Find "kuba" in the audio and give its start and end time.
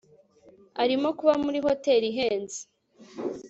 1.17-1.33